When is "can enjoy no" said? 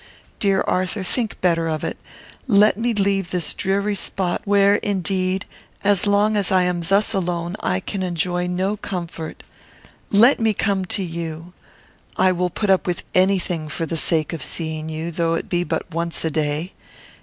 7.79-8.77